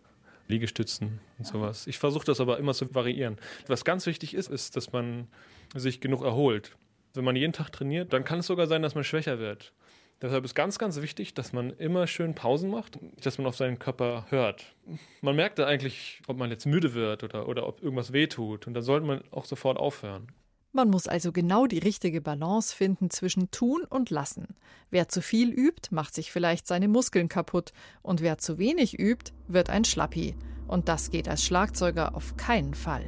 [0.48, 1.86] Liegestützen und sowas.
[1.86, 3.38] Ich versuche das aber immer zu variieren.
[3.66, 5.28] Was ganz wichtig ist, ist, dass man
[5.74, 6.76] sich genug erholt.
[7.14, 9.72] Wenn man jeden Tag trainiert, dann kann es sogar sein, dass man schwächer wird.
[10.20, 13.78] Deshalb ist ganz, ganz wichtig, dass man immer schön Pausen macht, dass man auf seinen
[13.78, 14.74] Körper hört.
[15.20, 18.66] Man merkt da eigentlich, ob man jetzt müde wird oder, oder ob irgendwas wehtut.
[18.66, 20.28] Und dann sollte man auch sofort aufhören.
[20.76, 24.56] Man muss also genau die richtige Balance finden zwischen tun und lassen.
[24.90, 29.32] Wer zu viel übt, macht sich vielleicht seine Muskeln kaputt und wer zu wenig übt,
[29.46, 30.34] wird ein Schlappi.
[30.66, 33.04] Und das geht als Schlagzeuger auf keinen Fall.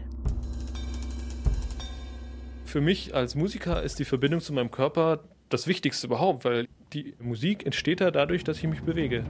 [2.64, 7.16] Für mich als Musiker ist die Verbindung zu meinem Körper das Wichtigste überhaupt, weil die
[7.18, 9.24] Musik entsteht ja dadurch, dass ich mich bewege.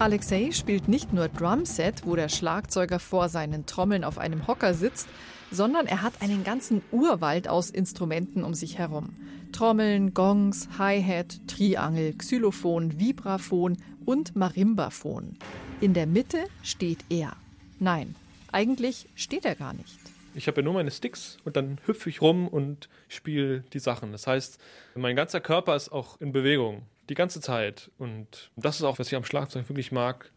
[0.00, 5.06] Alexei spielt nicht nur Drumset, wo der Schlagzeuger vor seinen Trommeln auf einem Hocker sitzt,
[5.50, 9.14] sondern er hat einen ganzen Urwald aus Instrumenten um sich herum.
[9.52, 15.36] Trommeln, Gongs, Hi-Hat, Triangel, Xylophon, Vibraphon und Marimbaphon.
[15.82, 17.36] In der Mitte steht er.
[17.78, 18.14] Nein,
[18.52, 19.98] eigentlich steht er gar nicht.
[20.34, 24.12] Ich habe ja nur meine Sticks und dann hüpfe ich rum und spiele die Sachen.
[24.12, 24.58] Das heißt,
[24.94, 27.90] mein ganzer Körper ist auch in Bewegung die ganze Zeit.
[27.98, 30.30] Und das ist auch, was ich am Schlagzeug wirklich mag.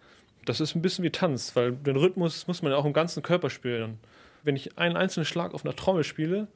[0.46, 3.24] Das ist ein bisschen wie Tanz, weil den Rhythmus muss man ja auch im ganzen
[3.24, 4.00] Körper spielen.
[4.44, 6.48] Wenn ich einen einzelnen Schlag auf einer Trommel spiele,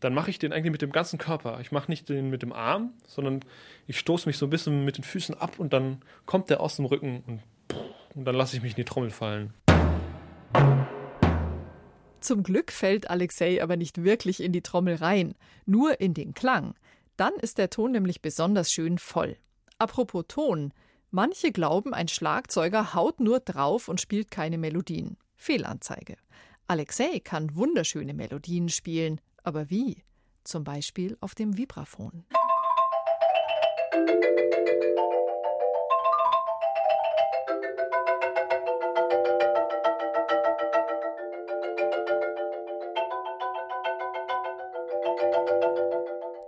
[0.00, 1.60] dann mache ich den eigentlich mit dem ganzen Körper.
[1.60, 3.40] Ich mache nicht den mit dem Arm, sondern
[3.86, 6.76] ich stoße mich so ein bisschen mit den Füßen ab und dann kommt der aus
[6.76, 7.42] dem Rücken und,
[8.14, 9.54] und dann lasse ich mich in die Trommel fallen.
[12.20, 15.34] Zum Glück fällt Alexei aber nicht wirklich in die Trommel rein,
[15.66, 16.74] nur in den Klang.
[17.16, 19.36] Dann ist der Ton nämlich besonders schön voll.
[19.78, 20.72] Apropos Ton.
[21.10, 25.18] Manche glauben, ein Schlagzeuger haut nur drauf und spielt keine Melodien.
[25.36, 26.16] Fehlanzeige.
[26.66, 30.02] Alexei kann wunderschöne Melodien spielen, aber wie?
[30.44, 32.24] Zum Beispiel auf dem Vibraphon.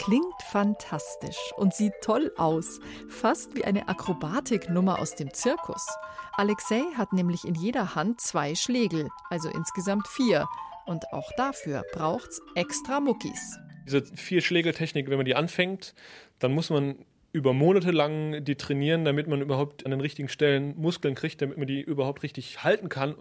[0.08, 5.86] Klingt fantastisch und sieht toll aus, fast wie eine Akrobatiknummer aus dem Zirkus.
[6.32, 10.48] Alexei hat nämlich in jeder Hand zwei Schlägel, also insgesamt vier.
[10.86, 13.58] Und auch dafür braucht's extra Muckis.
[13.84, 15.94] Diese vier Schlägeltechnik, wenn man die anfängt,
[16.38, 17.04] dann muss man
[17.38, 21.56] über Monate lang die trainieren, damit man überhaupt an den richtigen Stellen Muskeln kriegt, damit
[21.56, 23.14] man die überhaupt richtig halten kann.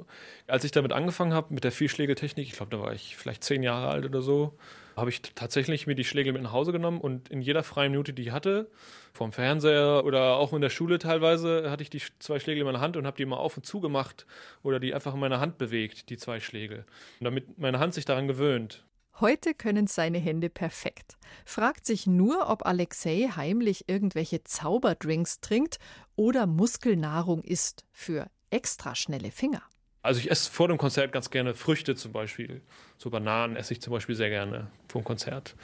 [0.48, 3.62] Als ich damit angefangen habe, mit der Vierschlägeltechnik, ich glaube, da war ich vielleicht zehn
[3.62, 4.58] Jahre alt oder so,
[4.96, 8.12] habe ich tatsächlich mir die Schlägel mit nach Hause genommen und in jeder freien Minute,
[8.12, 8.72] die ich hatte,
[9.14, 12.82] vom Fernseher oder auch in der Schule teilweise, hatte ich die zwei Schlägel in meiner
[12.82, 14.26] Hand und habe die immer auf und zu gemacht
[14.64, 16.86] oder die einfach in meiner Hand bewegt, die zwei Schlägel.
[17.20, 18.84] Und damit meine Hand sich daran gewöhnt.
[19.20, 21.18] Heute können seine Hände perfekt.
[21.44, 25.80] Fragt sich nur, ob Alexei heimlich irgendwelche Zauberdrinks trinkt
[26.16, 29.64] oder Muskelnahrung isst für extra schnelle Finger.
[30.04, 32.62] Also ich esse vor dem Konzert ganz gerne Früchte zum Beispiel.
[32.98, 35.56] So Bananen esse ich zum Beispiel sehr gerne vor dem Konzert,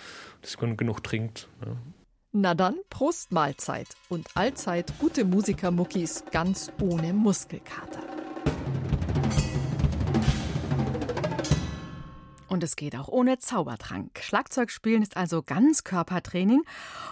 [0.42, 1.48] dass man genug trinkt.
[1.64, 1.78] Ja.
[2.32, 8.02] Na dann, Prost Mahlzeit und allzeit gute Musikermuckis ganz ohne Muskelkater.
[12.54, 14.20] Und es geht auch ohne Zaubertrank.
[14.22, 16.62] Schlagzeugspielen ist also Ganzkörpertraining.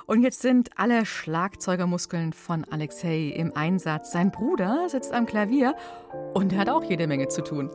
[0.05, 4.11] Und jetzt sind alle Schlagzeugermuskeln von Alexei im Einsatz.
[4.11, 5.73] Sein Bruder sitzt am Klavier
[6.35, 7.71] und hat auch jede Menge zu tun.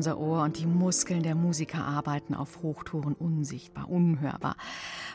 [0.00, 4.56] Unser Ohr und die Muskeln der Musiker arbeiten auf Hochtouren unsichtbar, unhörbar.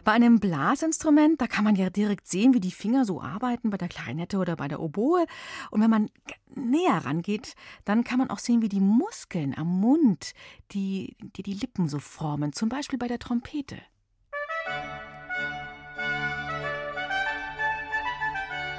[0.03, 3.77] Bei einem Blasinstrument, da kann man ja direkt sehen, wie die Finger so arbeiten, bei
[3.77, 5.25] der Klarinette oder bei der Oboe.
[5.71, 6.11] Und wenn man
[6.53, 10.33] näher rangeht, dann kann man auch sehen, wie die Muskeln am Mund,
[10.71, 13.77] die die, die Lippen so formen, zum Beispiel bei der Trompete.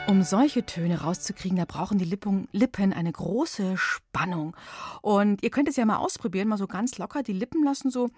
[0.09, 4.57] Um solche Töne rauszukriegen, da brauchen die Lippen, eine große Spannung.
[5.03, 8.11] Und ihr könnt es ja mal ausprobieren, mal so ganz locker die Lippen lassen, so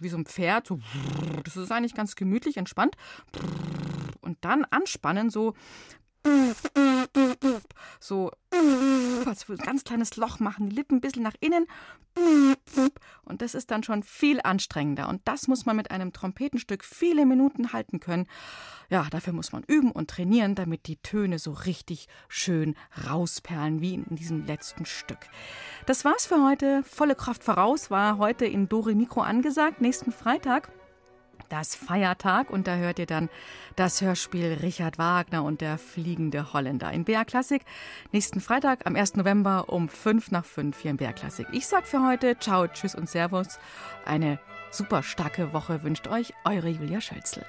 [0.00, 0.66] wie so ein Pferd.
[0.66, 0.80] So,
[1.44, 2.96] das ist eigentlich ganz gemütlich, entspannt.
[4.22, 5.54] Und dann anspannen, so
[8.06, 8.30] so
[9.26, 11.66] als ein ganz kleines Loch machen, die Lippen ein bisschen nach innen.
[13.24, 15.08] Und das ist dann schon viel anstrengender.
[15.08, 18.26] Und das muss man mit einem Trompetenstück viele Minuten halten können.
[18.90, 22.76] Ja, dafür muss man üben und trainieren, damit die Töne so richtig schön
[23.08, 25.18] rausperlen, wie in diesem letzten Stück.
[25.86, 26.82] Das war's für heute.
[26.84, 29.80] Volle Kraft voraus war heute in Dore Mikro angesagt.
[29.80, 30.70] Nächsten Freitag
[31.54, 33.30] das Feiertag und da hört ihr dann
[33.76, 37.62] das Hörspiel Richard Wagner und der fliegende Holländer in BR Klassik.
[38.10, 39.14] Nächsten Freitag am 1.
[39.14, 41.46] November um 5 nach 5 hier in BR Klassik.
[41.52, 43.60] Ich sag für heute Ciao, Tschüss und Servus.
[44.04, 44.40] Eine
[44.72, 47.46] super starke Woche wünscht euch eure Julia Schölzel.